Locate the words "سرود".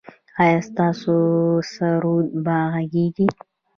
1.73-2.27